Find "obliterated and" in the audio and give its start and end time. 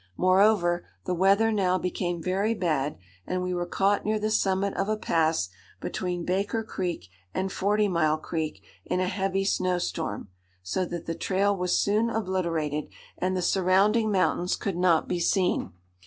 12.09-13.37